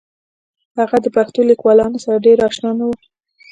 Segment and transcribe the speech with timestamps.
[0.79, 2.91] هغه د پښتو لیکوالانو سره ډېر اشنا نه و